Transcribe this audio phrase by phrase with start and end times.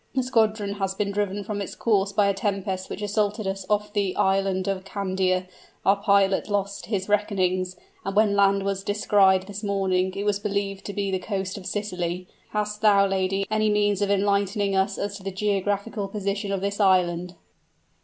[0.15, 3.93] The squadron has been driven from its course by a tempest which assailed us off
[3.93, 5.45] the island of Candia;
[5.85, 10.85] our pilot lost his reckonings, and when land was descried this morning, it was believed
[10.85, 12.27] to be the coast of Sicily.
[12.49, 16.79] Hast thou, lady, any means of enlightening us as to the geographical position of this
[16.79, 17.35] island?"